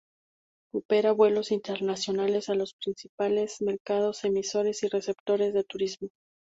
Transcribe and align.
Opera 0.73 1.11
vuelos 1.11 1.51
internacionales 1.51 2.49
a 2.49 2.55
los 2.55 2.73
principales 2.73 3.61
mercados 3.61 4.23
emisores 4.23 4.81
y 4.81 4.87
receptores 4.87 5.53
de 5.53 5.63
turismo. 5.63 6.09